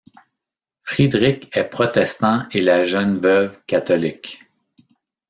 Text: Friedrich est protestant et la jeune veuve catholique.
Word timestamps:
Friedrich 0.81 1.55
est 1.55 1.65
protestant 1.69 2.47
et 2.49 2.61
la 2.63 2.83
jeune 2.83 3.19
veuve 3.19 3.63
catholique. 3.67 4.41